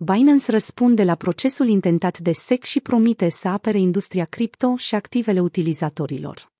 Binance 0.00 0.50
răspunde 0.50 1.04
la 1.04 1.14
procesul 1.14 1.66
intentat 1.66 2.18
de 2.18 2.32
SEC 2.32 2.62
și 2.62 2.80
promite 2.80 3.28
să 3.28 3.48
apere 3.48 3.78
industria 3.78 4.24
cripto 4.24 4.76
și 4.76 4.94
activele 4.94 5.40
utilizatorilor. 5.40 6.52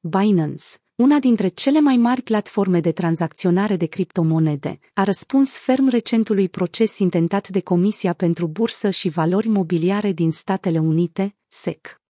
Binance, 0.00 0.64
una 0.94 1.18
dintre 1.18 1.48
cele 1.48 1.80
mai 1.80 1.96
mari 1.96 2.22
platforme 2.22 2.80
de 2.80 2.92
tranzacționare 2.92 3.76
de 3.76 3.86
criptomonede, 3.86 4.78
a 4.94 5.04
răspuns 5.04 5.56
ferm 5.58 5.88
recentului 5.88 6.48
proces 6.48 6.98
intentat 6.98 7.48
de 7.48 7.60
Comisia 7.60 8.12
pentru 8.12 8.46
Bursă 8.46 8.90
și 8.90 9.08
Valori 9.08 9.48
Mobiliare 9.48 10.12
din 10.12 10.30
Statele 10.30 10.78
Unite, 10.78 11.36
SEC. 11.48 12.00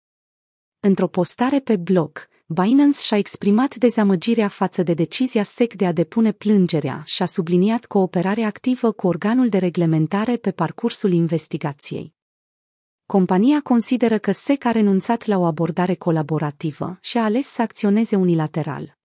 Într-o 0.81 1.09
postare 1.09 1.61
pe 1.61 1.77
blog, 1.77 2.29
Binance 2.51 3.01
și-a 3.01 3.17
exprimat 3.17 3.75
dezamăgirea 3.77 4.49
față 4.49 4.83
de 4.83 4.95
decizia 4.95 5.43
SEC 5.43 5.75
de 5.75 5.87
a 5.87 5.93
depune 5.93 6.33
plângerea 6.33 7.03
și 7.07 7.23
a 7.23 7.27
subliniat 7.27 7.87
cooperarea 7.87 8.47
activă 8.47 8.93
cu 8.93 9.07
organul 9.07 9.49
de 9.49 9.59
reglementare 9.59 10.37
pe 10.37 10.51
parcursul 10.51 11.13
investigației. 11.13 12.15
Compania 13.07 13.61
consideră 13.61 14.19
că 14.19 14.33
SEC 14.33 14.65
a 14.65 14.71
renunțat 14.71 15.25
la 15.25 15.39
o 15.39 15.45
abordare 15.45 15.95
colaborativă 15.95 16.99
și 17.01 17.19
a 17.19 17.25
ales 17.25 17.47
să 17.47 17.63
acționeze 17.63 18.17
unilateral. 18.17 18.99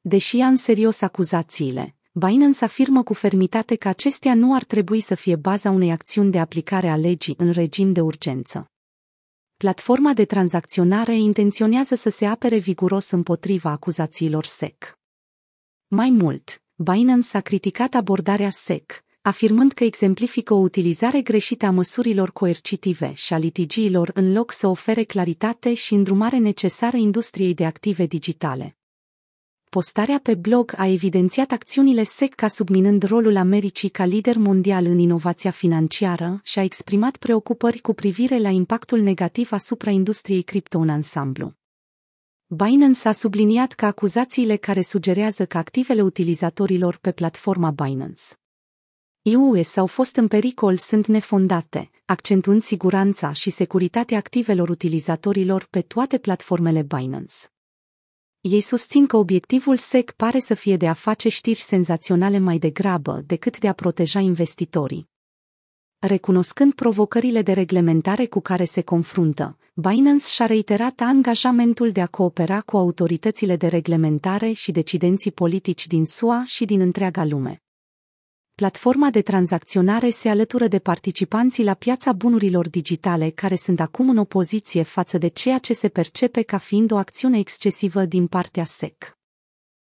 Deși 0.00 0.36
ia 0.36 0.46
în 0.46 0.56
serios 0.56 1.00
acuzațiile, 1.00 1.96
Binance 2.12 2.64
afirmă 2.64 3.02
cu 3.02 3.14
fermitate 3.14 3.76
că 3.76 3.88
acestea 3.88 4.34
nu 4.34 4.54
ar 4.54 4.64
trebui 4.64 5.00
să 5.00 5.14
fie 5.14 5.36
baza 5.36 5.70
unei 5.70 5.90
acțiuni 5.90 6.30
de 6.30 6.38
aplicare 6.38 6.88
a 6.88 6.96
legii 6.96 7.34
în 7.38 7.50
regim 7.50 7.92
de 7.92 8.00
urgență 8.00 8.71
platforma 9.62 10.12
de 10.12 10.24
tranzacționare 10.24 11.14
intenționează 11.14 11.94
să 11.94 12.10
se 12.10 12.26
apere 12.26 12.56
viguros 12.56 13.10
împotriva 13.10 13.70
acuzațiilor 13.70 14.44
SEC. 14.44 14.98
Mai 15.88 16.10
mult, 16.10 16.62
Binance 16.74 17.36
a 17.36 17.40
criticat 17.40 17.94
abordarea 17.94 18.50
SEC, 18.50 19.04
afirmând 19.20 19.72
că 19.72 19.84
exemplifică 19.84 20.54
o 20.54 20.56
utilizare 20.56 21.20
greșită 21.20 21.66
a 21.66 21.70
măsurilor 21.70 22.32
coercitive 22.32 23.12
și 23.12 23.32
a 23.32 23.38
litigiilor 23.38 24.10
în 24.14 24.32
loc 24.32 24.52
să 24.52 24.66
ofere 24.66 25.02
claritate 25.02 25.74
și 25.74 25.94
îndrumare 25.94 26.36
necesară 26.36 26.96
industriei 26.96 27.54
de 27.54 27.64
active 27.64 28.06
digitale. 28.06 28.76
Postarea 29.78 30.20
pe 30.22 30.34
blog 30.34 30.74
a 30.76 30.86
evidențiat 30.86 31.50
acțiunile 31.50 32.02
SEC 32.02 32.34
ca 32.34 32.48
subminând 32.48 33.02
rolul 33.02 33.36
Americii 33.36 33.88
ca 33.88 34.04
lider 34.04 34.36
mondial 34.36 34.86
în 34.86 34.98
inovația 34.98 35.50
financiară 35.50 36.40
și 36.42 36.58
a 36.58 36.62
exprimat 36.62 37.16
preocupări 37.16 37.78
cu 37.78 37.94
privire 37.94 38.38
la 38.38 38.48
impactul 38.48 39.00
negativ 39.00 39.52
asupra 39.52 39.90
industriei 39.90 40.42
cripto 40.42 40.78
în 40.78 40.88
ansamblu. 40.88 41.52
Binance 42.46 43.08
a 43.08 43.12
subliniat 43.12 43.72
că 43.72 43.86
acuzațiile 43.86 44.56
care 44.56 44.82
sugerează 44.82 45.46
că 45.46 45.58
activele 45.58 46.02
utilizatorilor 46.02 46.98
pe 47.00 47.12
platforma 47.12 47.70
Binance 47.70 48.22
US 49.36 49.76
au 49.76 49.86
fost 49.86 50.16
în 50.16 50.28
pericol 50.28 50.76
sunt 50.76 51.06
nefondate, 51.06 51.90
accentuând 52.04 52.62
siguranța 52.62 53.32
și 53.32 53.50
securitatea 53.50 54.18
activelor 54.18 54.68
utilizatorilor 54.68 55.66
pe 55.70 55.80
toate 55.80 56.18
platformele 56.18 56.82
Binance. 56.82 57.34
Ei 58.42 58.60
susțin 58.60 59.06
că 59.06 59.16
obiectivul 59.16 59.76
SEC 59.76 60.10
pare 60.10 60.38
să 60.38 60.54
fie 60.54 60.76
de 60.76 60.88
a 60.88 60.92
face 60.92 61.28
știri 61.28 61.58
senzaționale 61.58 62.38
mai 62.38 62.58
degrabă 62.58 63.22
decât 63.26 63.58
de 63.58 63.68
a 63.68 63.72
proteja 63.72 64.20
investitorii. 64.20 65.08
Recunoscând 65.98 66.74
provocările 66.74 67.42
de 67.42 67.52
reglementare 67.52 68.26
cu 68.26 68.40
care 68.40 68.64
se 68.64 68.82
confruntă, 68.82 69.58
Binance 69.74 70.26
și-a 70.26 70.46
reiterat 70.46 71.00
angajamentul 71.00 71.90
de 71.90 72.00
a 72.00 72.06
coopera 72.06 72.60
cu 72.60 72.76
autoritățile 72.76 73.56
de 73.56 73.66
reglementare 73.66 74.52
și 74.52 74.72
decidenții 74.72 75.32
politici 75.32 75.86
din 75.86 76.04
SUA 76.04 76.42
și 76.46 76.64
din 76.64 76.80
întreaga 76.80 77.24
lume 77.24 77.62
platforma 78.54 79.10
de 79.10 79.22
tranzacționare 79.22 80.10
se 80.10 80.28
alătură 80.28 80.66
de 80.66 80.78
participanții 80.78 81.64
la 81.64 81.74
piața 81.74 82.12
bunurilor 82.12 82.68
digitale 82.68 83.30
care 83.30 83.56
sunt 83.56 83.80
acum 83.80 84.08
în 84.08 84.16
opoziție 84.16 84.82
față 84.82 85.18
de 85.18 85.28
ceea 85.28 85.58
ce 85.58 85.74
se 85.74 85.88
percepe 85.88 86.42
ca 86.42 86.58
fiind 86.58 86.90
o 86.92 86.96
acțiune 86.96 87.38
excesivă 87.38 88.04
din 88.04 88.26
partea 88.26 88.64
SEC. 88.64 89.16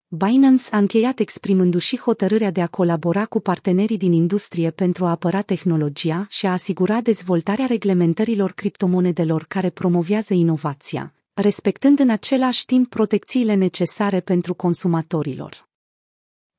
Binance 0.08 0.62
a 0.70 0.78
încheiat 0.78 1.18
exprimându-și 1.18 1.98
hotărârea 1.98 2.50
de 2.50 2.62
a 2.62 2.66
colabora 2.66 3.26
cu 3.26 3.40
partenerii 3.40 3.96
din 3.96 4.12
industrie 4.12 4.70
pentru 4.70 5.04
a 5.04 5.10
apăra 5.10 5.40
tehnologia 5.40 6.26
și 6.30 6.46
a 6.46 6.52
asigura 6.52 7.00
dezvoltarea 7.00 7.66
reglementărilor 7.66 8.52
criptomonedelor 8.52 9.44
care 9.48 9.70
promovează 9.70 10.34
inovația, 10.34 11.14
respectând 11.32 11.98
în 11.98 12.10
același 12.10 12.64
timp 12.64 12.88
protecțiile 12.88 13.54
necesare 13.54 14.20
pentru 14.20 14.54
consumatorilor. 14.54 15.72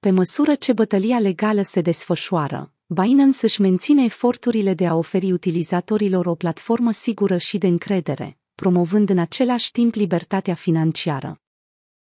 Pe 0.06 0.12
măsură 0.12 0.56
ce 0.56 0.74
bătălia 0.74 1.20
legală 1.20 1.62
se 1.62 1.82
desfășoară, 1.82 2.72
Binance 2.86 3.38
își 3.42 3.62
menține 3.62 4.04
eforturile 4.04 4.74
de 4.74 4.88
a 4.88 4.96
oferi 4.96 5.32
utilizatorilor 5.32 6.26
o 6.26 6.36
platformă 6.36 6.92
sigură 6.92 7.38
și 7.38 7.58
de 7.58 7.68
încredere, 7.68 8.38
promovând 8.56 9.10
în 9.10 9.18
același 9.18 9.72
timp 9.72 9.94
libertatea 9.94 10.54
financiară. 10.54 11.42